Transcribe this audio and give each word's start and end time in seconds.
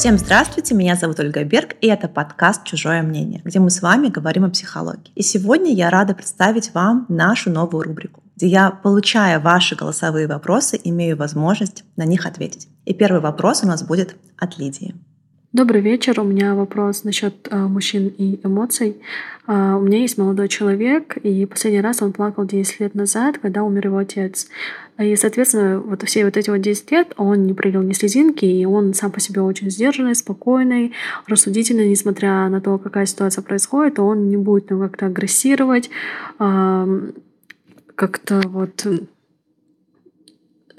Всем 0.00 0.16
здравствуйте, 0.16 0.74
меня 0.74 0.96
зовут 0.96 1.20
Ольга 1.20 1.44
Берг, 1.44 1.74
и 1.82 1.86
это 1.86 2.08
подкаст 2.08 2.64
«Чужое 2.64 3.02
мнение», 3.02 3.42
где 3.44 3.58
мы 3.58 3.68
с 3.68 3.82
вами 3.82 4.08
говорим 4.08 4.46
о 4.46 4.48
психологии. 4.48 5.12
И 5.14 5.20
сегодня 5.20 5.74
я 5.74 5.90
рада 5.90 6.14
представить 6.14 6.72
вам 6.72 7.04
нашу 7.10 7.50
новую 7.50 7.82
рубрику, 7.82 8.22
где 8.34 8.46
я, 8.46 8.70
получая 8.70 9.38
ваши 9.38 9.76
голосовые 9.76 10.26
вопросы, 10.26 10.80
имею 10.82 11.18
возможность 11.18 11.84
на 11.96 12.06
них 12.06 12.24
ответить. 12.24 12.66
И 12.86 12.94
первый 12.94 13.20
вопрос 13.20 13.62
у 13.62 13.66
нас 13.66 13.82
будет 13.82 14.16
от 14.38 14.56
Лидии. 14.56 14.94
Добрый 15.52 15.80
вечер. 15.80 16.20
У 16.20 16.22
меня 16.22 16.54
вопрос 16.54 17.02
насчет 17.02 17.48
э, 17.50 17.56
мужчин 17.56 18.06
и 18.06 18.38
эмоций. 18.44 19.02
Э, 19.48 19.74
у 19.74 19.80
меня 19.80 19.98
есть 19.98 20.16
молодой 20.16 20.46
человек, 20.46 21.16
и 21.16 21.44
последний 21.44 21.80
раз 21.80 22.02
он 22.02 22.12
плакал 22.12 22.44
10 22.44 22.78
лет 22.78 22.94
назад, 22.94 23.38
когда 23.38 23.64
умер 23.64 23.86
его 23.86 23.98
отец. 23.98 24.46
И, 24.96 25.16
соответственно, 25.16 25.80
вот 25.80 26.04
все 26.04 26.24
вот 26.24 26.36
эти 26.36 26.50
вот 26.50 26.60
10 26.60 26.92
лет 26.92 27.14
он 27.16 27.46
не 27.46 27.52
пролил 27.52 27.82
ни 27.82 27.94
слезинки, 27.94 28.44
и 28.44 28.64
он 28.64 28.94
сам 28.94 29.10
по 29.10 29.18
себе 29.18 29.40
очень 29.40 29.72
сдержанный, 29.72 30.14
спокойный, 30.14 30.92
рассудительный, 31.26 31.88
несмотря 31.88 32.48
на 32.48 32.60
то, 32.60 32.78
какая 32.78 33.06
ситуация 33.06 33.42
происходит, 33.42 33.98
он 33.98 34.28
не 34.28 34.36
будет 34.36 34.70
ну, 34.70 34.78
как-то 34.78 35.06
агрессировать, 35.06 35.90
э, 36.38 37.10
как-то 37.96 38.40
вот 38.46 38.86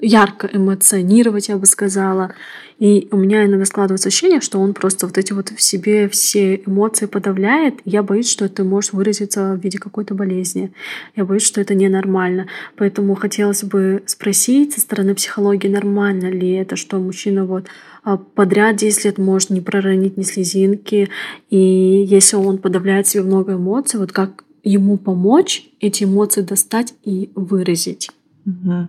ярко 0.02 0.50
эмоционировать, 0.52 1.48
я 1.48 1.56
бы 1.56 1.64
сказала. 1.64 2.34
И 2.78 3.08
у 3.12 3.16
меня 3.16 3.46
иногда 3.46 3.64
складывается 3.64 4.08
ощущение, 4.08 4.40
что 4.40 4.58
он 4.58 4.74
просто 4.74 5.06
вот 5.06 5.16
эти 5.16 5.32
вот 5.32 5.50
в 5.50 5.62
себе 5.62 6.08
все 6.08 6.56
эмоции 6.66 7.06
подавляет. 7.06 7.76
Я 7.84 8.02
боюсь, 8.02 8.28
что 8.28 8.44
это 8.44 8.64
может 8.64 8.92
выразиться 8.92 9.54
в 9.54 9.62
виде 9.62 9.78
какой-то 9.78 10.14
болезни. 10.14 10.72
Я 11.14 11.24
боюсь, 11.24 11.44
что 11.44 11.60
это 11.60 11.76
ненормально. 11.76 12.48
Поэтому 12.76 13.14
хотелось 13.14 13.62
бы 13.62 14.02
спросить 14.06 14.74
со 14.74 14.80
стороны 14.80 15.14
психологии, 15.14 15.68
нормально 15.68 16.26
ли 16.26 16.50
это, 16.50 16.74
что 16.74 16.98
мужчина 16.98 17.44
вот 17.44 17.66
а, 18.02 18.16
подряд 18.16 18.76
10 18.76 19.04
лет 19.04 19.18
может 19.18 19.50
не 19.50 19.60
проронить 19.60 20.16
ни 20.16 20.24
слезинки. 20.24 21.08
И 21.50 21.56
если 21.56 22.34
он 22.34 22.58
подавляет 22.58 23.06
себе 23.06 23.22
много 23.22 23.54
эмоций, 23.54 24.00
вот 24.00 24.10
как 24.10 24.44
ему 24.64 24.98
помочь 24.98 25.68
эти 25.78 26.02
эмоции 26.02 26.42
достать 26.42 26.94
и 27.04 27.30
выразить. 27.36 28.10
Угу. 28.44 28.88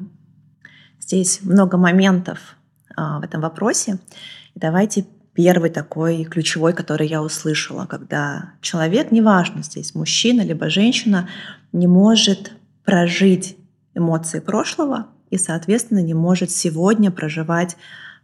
Здесь 1.03 1.41
много 1.41 1.77
моментов 1.77 2.39
а, 2.95 3.19
в 3.19 3.23
этом 3.23 3.41
вопросе. 3.41 3.99
И 4.55 4.59
давайте 4.59 5.05
первый 5.33 5.69
такой 5.69 6.23
ключевой, 6.23 6.71
который 6.71 7.07
я 7.07 7.21
услышала, 7.21 7.85
когда 7.85 8.53
человек, 8.61 9.11
неважно 9.11 9.63
здесь 9.63 9.95
мужчина 9.95 10.43
либо 10.43 10.69
женщина, 10.69 11.27
не 11.73 11.87
может 11.87 12.53
прожить 12.85 13.57
эмоции 13.93 14.39
прошлого 14.39 15.07
и, 15.29 15.37
соответственно, 15.37 15.99
не 15.99 16.13
может 16.13 16.51
сегодня 16.51 17.11
проживать 17.11 17.75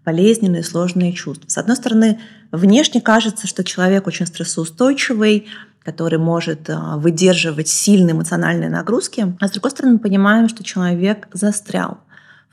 болезненные, 0.06 0.64
сложные 0.64 1.12
чувства. 1.12 1.50
С 1.50 1.58
одной 1.58 1.76
стороны, 1.76 2.22
внешне 2.54 3.02
кажется, 3.02 3.46
что 3.46 3.66
человек 3.66 4.08
очень 4.08 4.26
стрессоустойчивый, 4.26 5.48
который 5.84 6.18
может 6.18 6.70
а, 6.70 6.96
выдерживать 6.96 7.68
сильные 7.68 8.14
эмоциональные 8.14 8.70
нагрузки, 8.70 9.36
а 9.42 9.48
с 9.50 9.52
другой 9.52 9.72
стороны, 9.72 9.96
мы 9.96 10.00
понимаем, 10.00 10.48
что 10.48 10.64
человек 10.64 11.28
застрял 11.34 12.00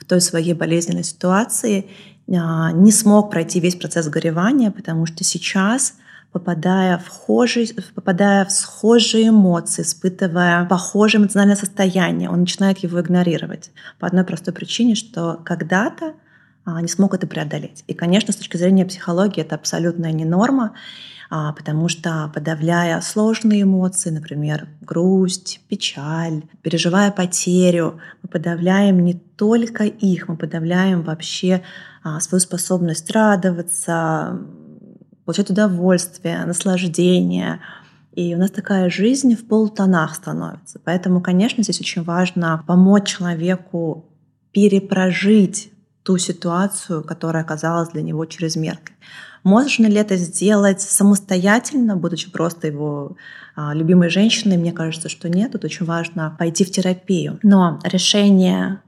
той 0.06 0.20
своей 0.20 0.54
болезненной 0.54 1.04
ситуации, 1.04 1.88
а, 2.28 2.72
не 2.72 2.92
смог 2.92 3.30
пройти 3.30 3.60
весь 3.60 3.76
процесс 3.76 4.08
горевания, 4.08 4.70
потому 4.70 5.06
что 5.06 5.24
сейчас 5.24 5.94
попадая 6.32 6.98
в, 6.98 7.08
хожий, 7.08 7.70
попадая 7.94 8.44
в 8.44 8.52
схожие 8.52 9.28
эмоции, 9.28 9.82
испытывая 9.82 10.66
похожее 10.66 11.20
эмоциональное 11.20 11.56
состояние, 11.56 12.28
он 12.28 12.40
начинает 12.40 12.78
его 12.78 13.00
игнорировать 13.00 13.70
по 13.98 14.06
одной 14.06 14.24
простой 14.24 14.52
причине, 14.52 14.96
что 14.96 15.40
когда-то 15.44 16.14
а, 16.66 16.82
не 16.82 16.88
смог 16.88 17.14
это 17.14 17.26
преодолеть. 17.26 17.84
И, 17.86 17.94
конечно, 17.94 18.32
с 18.32 18.36
точки 18.36 18.56
зрения 18.56 18.84
психологии 18.84 19.40
это 19.40 19.54
абсолютная 19.54 20.12
не 20.12 20.24
норма. 20.24 20.74
А, 21.28 21.52
потому 21.52 21.88
что 21.88 22.30
подавляя 22.34 23.00
сложные 23.00 23.62
эмоции, 23.62 24.10
например, 24.10 24.68
грусть, 24.80 25.60
печаль, 25.68 26.42
переживая 26.62 27.10
потерю, 27.10 28.00
мы 28.22 28.28
подавляем 28.28 29.02
не 29.04 29.14
только 29.14 29.84
их, 29.84 30.28
мы 30.28 30.36
подавляем 30.36 31.02
вообще 31.02 31.62
а, 32.04 32.20
свою 32.20 32.40
способность 32.40 33.10
радоваться, 33.10 34.40
получать 35.24 35.50
удовольствие, 35.50 36.44
наслаждение. 36.46 37.60
И 38.12 38.34
у 38.34 38.38
нас 38.38 38.50
такая 38.50 38.88
жизнь 38.88 39.34
в 39.34 39.46
полутонах 39.46 40.14
становится. 40.14 40.80
Поэтому, 40.84 41.20
конечно, 41.20 41.62
здесь 41.62 41.80
очень 41.80 42.02
важно 42.02 42.62
помочь 42.66 43.16
человеку 43.16 44.06
перепрожить 44.52 45.70
ту 46.02 46.16
ситуацию, 46.16 47.02
которая 47.02 47.42
оказалась 47.42 47.90
для 47.90 48.00
него 48.00 48.24
чрезмерной. 48.24 48.94
Можно 49.46 49.86
ли 49.86 49.94
это 49.94 50.16
сделать 50.16 50.80
самостоятельно, 50.80 51.96
будучи 51.96 52.28
просто 52.28 52.66
его 52.66 53.16
а, 53.54 53.74
любимой 53.74 54.10
женщиной? 54.10 54.56
Мне 54.56 54.72
кажется, 54.72 55.08
что 55.08 55.28
нет. 55.28 55.52
Тут 55.52 55.64
очень 55.64 55.86
важно 55.86 56.34
пойти 56.36 56.64
в 56.64 56.72
терапию. 56.72 57.38
Но 57.44 57.78
решение 57.84 58.80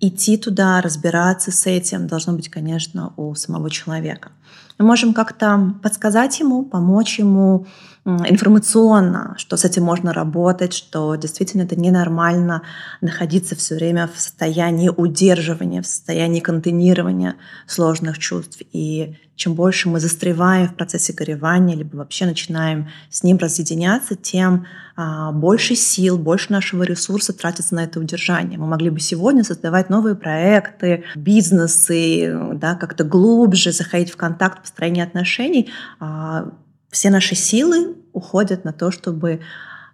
идти 0.00 0.36
туда, 0.36 0.82
разбираться 0.82 1.52
с 1.52 1.66
этим 1.66 2.06
должно 2.06 2.34
быть, 2.34 2.50
конечно, 2.50 3.14
у 3.16 3.34
самого 3.34 3.70
человека. 3.70 4.32
Мы 4.78 4.86
можем 4.86 5.14
как-то 5.14 5.74
подсказать 5.82 6.40
ему, 6.40 6.64
помочь 6.64 7.18
ему 7.18 7.66
информационно, 8.04 9.34
что 9.38 9.56
с 9.56 9.64
этим 9.64 9.82
можно 9.84 10.12
работать, 10.12 10.74
что 10.74 11.14
действительно 11.14 11.62
это 11.62 11.74
ненормально 11.74 12.62
находиться 13.00 13.56
все 13.56 13.76
время 13.76 14.10
в 14.14 14.20
состоянии 14.20 14.90
удерживания, 14.90 15.80
в 15.80 15.86
состоянии 15.86 16.40
контейнирования 16.40 17.36
сложных 17.66 18.18
чувств. 18.18 18.60
И 18.72 19.16
чем 19.36 19.54
больше 19.54 19.88
мы 19.88 20.00
застреваем 20.00 20.68
в 20.68 20.74
процессе 20.74 21.12
горевания, 21.12 21.74
либо 21.74 21.96
вообще 21.96 22.26
начинаем 22.26 22.88
с 23.10 23.22
ним 23.22 23.38
разъединяться, 23.38 24.14
тем 24.16 24.66
а, 24.96 25.32
больше 25.32 25.74
сил, 25.74 26.18
больше 26.18 26.52
нашего 26.52 26.84
ресурса 26.84 27.32
тратится 27.32 27.74
на 27.74 27.84
это 27.84 27.98
удержание. 27.98 28.58
Мы 28.58 28.66
могли 28.66 28.90
бы 28.90 29.00
сегодня 29.00 29.42
создавать 29.42 29.90
новые 29.90 30.14
проекты, 30.14 31.04
бизнесы, 31.16 32.32
да, 32.54 32.76
как-то 32.76 33.02
глубже 33.02 33.72
заходить 33.72 34.12
в 34.12 34.16
контакт, 34.16 34.33
построение 34.34 35.04
отношений, 35.04 35.70
а, 36.00 36.50
все 36.90 37.10
наши 37.10 37.34
силы 37.34 37.96
уходят 38.12 38.64
на 38.64 38.72
то, 38.72 38.90
чтобы 38.90 39.40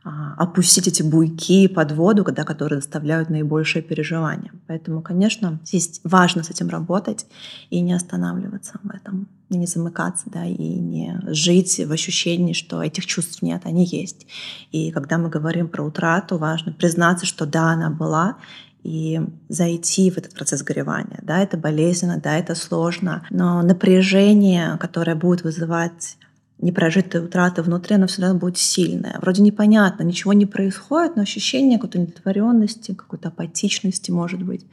а, 0.02 0.34
опустить 0.38 0.88
эти 0.88 1.02
буйки 1.02 1.68
под 1.68 1.92
воду, 1.92 2.24
да, 2.24 2.44
которые 2.44 2.78
доставляют 2.78 3.28
наибольшее 3.28 3.82
переживание. 3.82 4.50
Поэтому, 4.66 5.02
конечно, 5.02 5.60
здесь 5.62 6.00
важно 6.04 6.42
с 6.42 6.50
этим 6.50 6.68
работать 6.68 7.26
и 7.68 7.80
не 7.80 7.92
останавливаться 7.92 8.80
в 8.82 8.88
этом, 8.90 9.28
и 9.50 9.58
не 9.58 9.66
замыкаться, 9.66 10.24
да, 10.30 10.46
и 10.46 10.56
не 10.56 11.20
жить 11.26 11.78
в 11.86 11.92
ощущении, 11.92 12.54
что 12.54 12.82
этих 12.82 13.04
чувств 13.04 13.42
нет, 13.42 13.62
они 13.64 13.84
есть. 13.84 14.26
И 14.72 14.90
когда 14.90 15.18
мы 15.18 15.28
говорим 15.28 15.68
про 15.68 15.84
утрату, 15.84 16.38
важно 16.38 16.72
признаться, 16.72 17.26
что 17.26 17.44
да, 17.44 17.72
она 17.72 17.90
была, 17.90 18.36
и 18.82 19.20
зайти 19.48 20.10
в 20.10 20.18
этот 20.18 20.34
процесс 20.34 20.62
горевания. 20.62 21.18
Да, 21.22 21.40
это 21.40 21.56
болезненно, 21.56 22.20
да, 22.22 22.36
это 22.38 22.54
сложно, 22.54 23.26
но 23.30 23.62
напряжение, 23.62 24.78
которое 24.78 25.14
будет 25.14 25.42
вызывать 25.42 26.16
непрожитая 26.58 27.22
утрата 27.22 27.62
внутри, 27.62 27.96
она 27.96 28.06
всегда 28.06 28.34
будет 28.34 28.58
сильная. 28.58 29.18
Вроде 29.20 29.42
непонятно, 29.42 30.02
ничего 30.02 30.32
не 30.32 30.46
происходит, 30.46 31.16
но 31.16 31.22
ощущение 31.22 31.78
какой-то 31.78 31.98
недотворенности, 31.98 32.94
какой-то 32.94 33.28
апатичности 33.28 34.10
может 34.10 34.42
быть. 34.42 34.66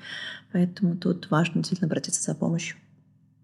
Поэтому 0.51 0.95
тут 0.97 1.29
важно 1.29 1.55
действительно 1.55 1.87
обратиться 1.87 2.21
за 2.21 2.35
помощью. 2.35 2.77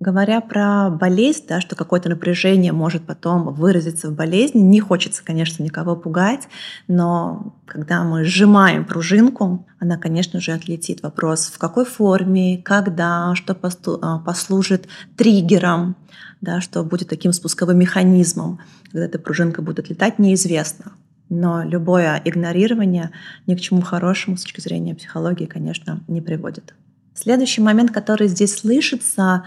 Говоря 0.03 0.41
про 0.41 0.89
болезнь, 0.89 1.45
да, 1.47 1.61
что 1.61 1.77
какое-то 1.77 2.09
напряжение 2.09 2.73
может 2.73 3.05
потом 3.05 3.53
выразиться 3.53 4.09
в 4.09 4.13
болезни, 4.13 4.59
не 4.59 4.81
хочется, 4.81 5.23
конечно, 5.23 5.63
никого 5.63 5.95
пугать, 5.95 6.49
но 6.89 7.55
когда 7.65 8.03
мы 8.03 8.25
сжимаем 8.25 8.83
пружинку, 8.83 9.65
она, 9.79 9.97
конечно 9.97 10.41
же, 10.41 10.51
отлетит. 10.51 11.01
Вопрос, 11.03 11.45
в 11.45 11.57
какой 11.57 11.85
форме, 11.85 12.61
когда, 12.61 13.33
что 13.35 13.57
а, 14.01 14.19
послужит 14.19 14.89
триггером, 15.15 15.95
да, 16.41 16.59
что 16.59 16.83
будет 16.83 17.07
таким 17.07 17.31
спусковым 17.31 17.79
механизмом, 17.79 18.59
когда 18.91 19.05
эта 19.05 19.19
пружинка 19.19 19.61
будет 19.61 19.79
отлетать, 19.79 20.19
неизвестно. 20.19 20.91
Но 21.29 21.63
любое 21.63 22.21
игнорирование 22.25 23.11
ни 23.47 23.55
к 23.55 23.61
чему 23.61 23.79
хорошему 23.79 24.35
с 24.35 24.41
точки 24.41 24.59
зрения 24.59 24.95
психологии, 24.95 25.45
конечно, 25.45 26.01
не 26.09 26.19
приводит. 26.19 26.73
Следующий 27.13 27.61
момент, 27.61 27.91
который 27.91 28.27
здесь 28.27 28.57
слышится, 28.57 29.45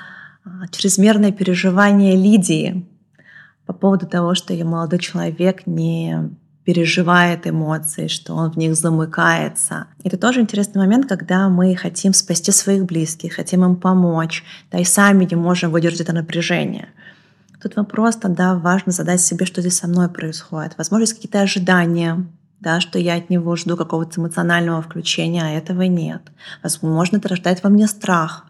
чрезмерное 0.70 1.32
переживание 1.32 2.16
Лидии 2.16 2.86
по 3.66 3.72
поводу 3.72 4.06
того, 4.06 4.34
что 4.34 4.52
ее 4.52 4.64
молодой 4.64 4.98
человек 4.98 5.66
не 5.66 6.30
переживает 6.64 7.46
эмоции, 7.46 8.08
что 8.08 8.34
он 8.34 8.50
в 8.50 8.56
них 8.56 8.74
замыкается. 8.74 9.86
Это 10.02 10.18
тоже 10.18 10.40
интересный 10.40 10.80
момент, 10.80 11.06
когда 11.06 11.48
мы 11.48 11.76
хотим 11.76 12.12
спасти 12.12 12.50
своих 12.50 12.86
близких, 12.86 13.34
хотим 13.34 13.64
им 13.64 13.76
помочь, 13.76 14.42
да 14.72 14.78
и 14.78 14.84
сами 14.84 15.24
не 15.24 15.36
можем 15.36 15.70
выдержать 15.70 16.00
это 16.00 16.12
напряжение. 16.12 16.88
Тут 17.62 17.76
вопрос 17.76 18.16
тогда 18.16 18.56
важно 18.56 18.90
задать 18.90 19.20
себе, 19.20 19.46
что 19.46 19.60
здесь 19.60 19.78
со 19.78 19.86
мной 19.86 20.08
происходит. 20.08 20.74
Возможно, 20.76 21.04
есть 21.04 21.14
какие-то 21.14 21.40
ожидания, 21.40 22.26
да, 22.60 22.80
что 22.80 22.98
я 22.98 23.14
от 23.14 23.30
него 23.30 23.54
жду 23.54 23.76
какого-то 23.76 24.20
эмоционального 24.20 24.82
включения, 24.82 25.44
а 25.44 25.50
этого 25.50 25.82
нет. 25.82 26.22
Возможно, 26.64 27.18
это 27.18 27.28
рождает 27.28 27.62
во 27.62 27.70
мне 27.70 27.86
страх, 27.86 28.46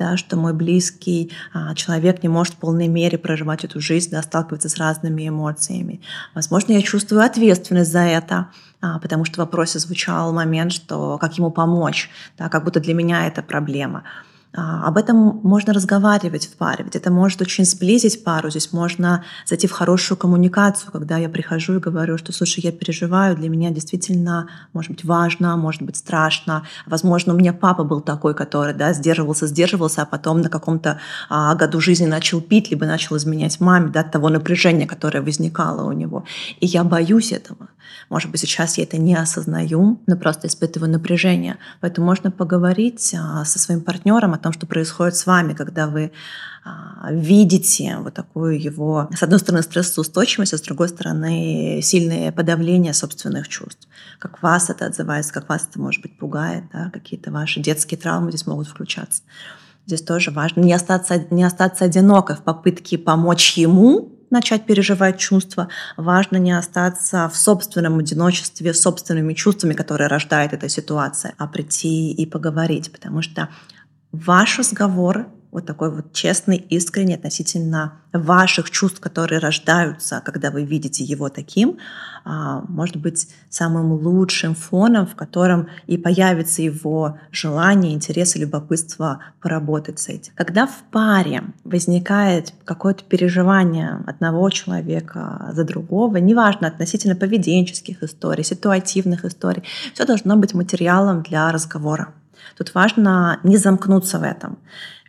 да, 0.00 0.16
что 0.16 0.36
мой 0.38 0.54
близкий 0.54 1.30
а, 1.52 1.74
человек 1.74 2.22
не 2.22 2.30
может 2.30 2.54
в 2.54 2.56
полной 2.56 2.88
мере 2.88 3.18
проживать 3.18 3.64
эту 3.64 3.80
жизнь, 3.80 4.10
да, 4.10 4.22
сталкиваться 4.22 4.70
с 4.70 4.78
разными 4.78 5.28
эмоциями. 5.28 6.00
Возможно, 6.34 6.72
я 6.72 6.80
чувствую 6.80 7.22
ответственность 7.22 7.92
за 7.92 8.00
это, 8.00 8.46
а, 8.80 8.98
потому 8.98 9.26
что 9.26 9.34
в 9.34 9.38
вопросе 9.38 9.78
звучал 9.78 10.32
момент, 10.32 10.72
что 10.72 11.18
как 11.18 11.36
ему 11.36 11.50
помочь, 11.50 12.08
да, 12.38 12.48
как 12.48 12.64
будто 12.64 12.80
для 12.80 12.94
меня 12.94 13.26
это 13.26 13.42
проблема. 13.42 14.04
А, 14.52 14.88
об 14.88 14.96
этом 14.96 15.40
можно 15.44 15.72
разговаривать 15.72 16.46
в 16.46 16.56
паре, 16.56 16.84
ведь 16.84 16.96
это 16.96 17.10
может 17.12 17.40
очень 17.40 17.64
сблизить 17.64 18.24
пару. 18.24 18.50
Здесь 18.50 18.72
можно 18.72 19.24
зайти 19.46 19.68
в 19.68 19.72
хорошую 19.72 20.18
коммуникацию, 20.18 20.90
когда 20.90 21.18
я 21.18 21.28
прихожу 21.28 21.76
и 21.76 21.78
говорю, 21.78 22.18
что, 22.18 22.32
слушай, 22.32 22.60
я 22.60 22.72
переживаю, 22.72 23.36
для 23.36 23.48
меня 23.48 23.70
действительно, 23.70 24.48
может 24.72 24.90
быть, 24.90 25.04
важно, 25.04 25.56
может 25.56 25.82
быть, 25.82 25.96
страшно. 25.96 26.64
Возможно, 26.86 27.34
у 27.34 27.36
меня 27.36 27.52
папа 27.52 27.84
был 27.84 28.00
такой, 28.00 28.34
который 28.34 28.74
да, 28.74 28.92
сдерживался, 28.92 29.46
сдерживался, 29.46 30.02
а 30.02 30.06
потом 30.06 30.40
на 30.40 30.48
каком-то 30.48 30.98
а, 31.28 31.54
году 31.54 31.80
жизни 31.80 32.06
начал 32.06 32.40
пить, 32.40 32.70
либо 32.70 32.86
начал 32.86 33.16
изменять 33.16 33.60
маме 33.60 33.90
да, 33.90 34.02
того 34.02 34.30
напряжения, 34.30 34.86
которое 34.86 35.22
возникало 35.22 35.88
у 35.88 35.92
него. 35.92 36.24
И 36.58 36.66
я 36.66 36.82
боюсь 36.82 37.30
этого. 37.30 37.68
Может 38.08 38.30
быть, 38.30 38.40
сейчас 38.40 38.78
я 38.78 38.84
это 38.84 38.98
не 38.98 39.14
осознаю, 39.14 40.00
но 40.06 40.16
просто 40.16 40.48
испытываю 40.48 40.90
напряжение. 40.90 41.56
Поэтому 41.80 42.06
можно 42.06 42.30
поговорить 42.30 43.14
а, 43.16 43.44
со 43.44 43.58
своим 43.58 43.80
партнером 43.80 44.34
том, 44.40 44.52
что 44.52 44.66
происходит 44.66 45.16
с 45.16 45.26
вами, 45.26 45.54
когда 45.54 45.86
вы 45.86 46.12
а, 46.64 47.10
видите 47.12 47.96
вот 47.98 48.14
такую 48.14 48.60
его, 48.60 49.08
с 49.14 49.22
одной 49.22 49.38
стороны, 49.38 49.62
стрессоустойчивость, 49.62 50.52
а 50.52 50.58
с 50.58 50.62
другой 50.62 50.88
стороны, 50.88 51.80
сильное 51.82 52.32
подавление 52.32 52.92
собственных 52.92 53.48
чувств. 53.48 53.88
Как 54.18 54.42
вас 54.42 54.68
это 54.68 54.86
отзывается, 54.86 55.32
как 55.32 55.48
вас 55.48 55.66
это, 55.68 55.80
может 55.80 56.02
быть, 56.02 56.18
пугает, 56.18 56.64
да, 56.72 56.90
какие-то 56.90 57.30
ваши 57.30 57.60
детские 57.60 57.98
травмы 57.98 58.30
здесь 58.30 58.46
могут 58.46 58.68
включаться. 58.68 59.22
Здесь 59.86 60.02
тоже 60.02 60.30
важно 60.30 60.60
не 60.60 60.72
остаться, 60.72 61.24
не 61.30 61.44
остаться 61.44 61.84
одинокой 61.84 62.36
в 62.36 62.42
попытке 62.42 62.98
помочь 62.98 63.56
ему 63.56 64.12
начать 64.30 64.64
переживать 64.64 65.18
чувства. 65.18 65.68
Важно 65.96 66.36
не 66.36 66.52
остаться 66.52 67.28
в 67.28 67.36
собственном 67.36 67.98
одиночестве, 67.98 68.72
собственными 68.72 69.34
чувствами, 69.34 69.74
которые 69.74 70.08
рождает 70.08 70.52
эта 70.52 70.68
ситуация, 70.68 71.34
а 71.36 71.46
прийти 71.46 72.12
и 72.12 72.26
поговорить, 72.26 72.92
потому 72.92 73.22
что 73.22 73.48
ваш 74.12 74.58
разговор, 74.58 75.26
вот 75.50 75.66
такой 75.66 75.90
вот 75.90 76.12
честный, 76.12 76.56
искренний 76.56 77.14
относительно 77.14 77.94
ваших 78.12 78.70
чувств, 78.70 79.00
которые 79.00 79.40
рождаются, 79.40 80.22
когда 80.24 80.50
вы 80.50 80.64
видите 80.64 81.02
его 81.02 81.28
таким, 81.28 81.78
а, 82.24 82.62
может 82.68 82.96
быть 82.96 83.28
самым 83.48 83.92
лучшим 83.92 84.54
фоном, 84.54 85.06
в 85.06 85.16
котором 85.16 85.68
и 85.86 85.96
появится 85.96 86.62
его 86.62 87.18
желание, 87.32 87.94
интерес 87.94 88.36
и 88.36 88.40
любопытство 88.40 89.20
поработать 89.40 89.98
с 89.98 90.08
этим. 90.08 90.32
Когда 90.36 90.66
в 90.66 90.82
паре 90.92 91.42
возникает 91.64 92.52
какое-то 92.64 93.04
переживание 93.04 94.04
одного 94.06 94.50
человека 94.50 95.50
за 95.52 95.64
другого, 95.64 96.18
неважно 96.18 96.68
относительно 96.68 97.16
поведенческих 97.16 98.02
историй, 98.02 98.44
ситуативных 98.44 99.24
историй, 99.24 99.64
все 99.94 100.04
должно 100.04 100.36
быть 100.36 100.54
материалом 100.54 101.22
для 101.22 101.50
разговора. 101.50 102.12
Тут 102.56 102.74
важно 102.74 103.40
не 103.42 103.56
замкнуться 103.56 104.18
в 104.18 104.22
этом. 104.22 104.58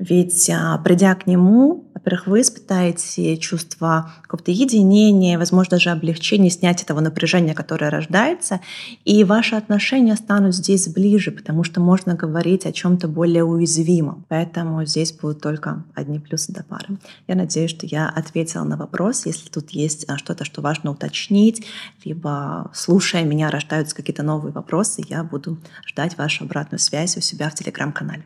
Ведь 0.01 0.49
а, 0.49 0.79
придя 0.79 1.13
к 1.13 1.27
нему, 1.27 1.85
во-первых, 1.93 2.25
вы 2.25 2.41
испытаете 2.41 3.37
чувство 3.37 4.11
какого-то 4.23 4.49
единения, 4.49 5.37
возможно, 5.37 5.77
даже 5.77 5.91
облегчения, 5.91 6.49
снять 6.49 6.81
этого 6.81 7.01
напряжения, 7.01 7.53
которое 7.53 7.91
рождается, 7.91 8.61
и 9.05 9.23
ваши 9.23 9.55
отношения 9.55 10.15
станут 10.15 10.55
здесь 10.55 10.87
ближе, 10.87 11.29
потому 11.29 11.63
что 11.63 11.81
можно 11.81 12.15
говорить 12.15 12.65
о 12.65 12.71
чем-то 12.71 13.07
более 13.07 13.43
уязвимом. 13.43 14.25
Поэтому 14.27 14.83
здесь 14.85 15.13
будут 15.13 15.41
только 15.41 15.83
одни 15.93 16.17
плюсы 16.17 16.51
до 16.51 16.63
пары. 16.63 16.97
Я 17.27 17.35
надеюсь, 17.35 17.69
что 17.69 17.85
я 17.85 18.09
ответила 18.09 18.63
на 18.63 18.77
вопрос. 18.77 19.27
Если 19.27 19.49
тут 19.49 19.69
есть 19.69 20.09
а, 20.09 20.17
что-то, 20.17 20.45
что 20.45 20.63
важно 20.63 20.89
уточнить, 20.89 21.63
либо 22.03 22.71
слушая 22.73 23.23
меня 23.23 23.51
рождаются 23.51 23.95
какие-то 23.95 24.23
новые 24.23 24.51
вопросы, 24.51 25.03
я 25.07 25.23
буду 25.23 25.59
ждать 25.85 26.17
вашу 26.17 26.45
обратную 26.45 26.79
связь 26.79 27.17
у 27.21 27.23
себя 27.23 27.49
в 27.49 27.55
телеграм-канале. 27.55 28.25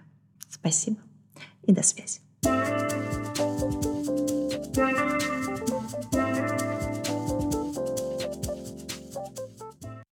Спасибо 0.49 0.97
и 1.63 1.73
до 1.73 1.83
связи. 1.83 2.21